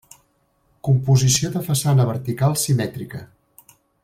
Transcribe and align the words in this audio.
Composició 0.87 1.51
de 1.57 1.63
façana 1.69 2.09
vertical, 2.13 2.57
simètrica. 2.65 3.23